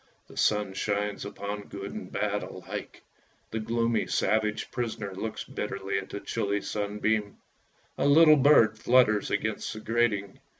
[0.29, 3.03] The sun shines upon good and bad alike!
[3.51, 7.37] The gloomy, savage prisoner looks bitterly at the chilly sunbeam.
[7.99, 10.39] A little bird flutters against the grating.